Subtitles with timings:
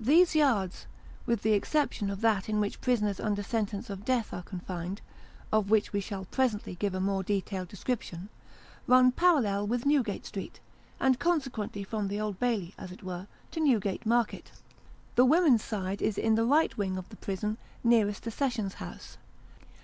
[0.00, 0.88] These yards,
[1.24, 5.00] with the exception of that in which prisoners under sentence of death are confined
[5.52, 8.28] (of which we shall presently give a more detailed description),
[8.88, 10.58] run parallel with Newgate Street,
[10.98, 14.50] and consequently from the Old Bailey, as it were, to Newgate Market.
[15.14, 19.16] The women's side is in the right wing of the prison nearest the Sessions House.